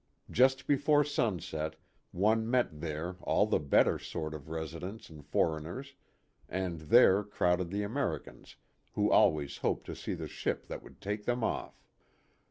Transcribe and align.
Just 0.31 0.65
before 0.65 1.03
sunset 1.03 1.75
one 2.11 2.49
met 2.49 2.79
there 2.81 3.17
all 3.21 3.45
the 3.45 3.59
better 3.59 3.99
sort 3.99 4.33
of 4.33 4.49
residents 4.49 5.11
and 5.11 5.23
foreigners, 5.23 5.93
and 6.49 6.81
there 6.81 7.23
crowded 7.23 7.69
the 7.69 7.83
Americans 7.83 8.55
who 8.93 9.11
always 9.11 9.57
hoped 9.57 9.85
to 9.85 9.95
see 9.95 10.15
the 10.15 10.27
ship 10.27 10.65
that 10.69 10.81
would 10.81 11.01
take 11.01 11.25
them 11.25 11.43
off. 11.43 11.85